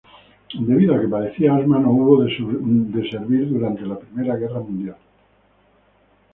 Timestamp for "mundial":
4.59-4.97